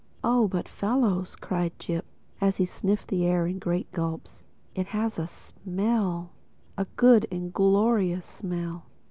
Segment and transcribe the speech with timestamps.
[0.23, 2.05] "Oh, but fellows," cried Jip,
[2.41, 4.41] as he sniffed up the air in great gulps,
[4.73, 8.87] "it has a smell—a good and glorious smell!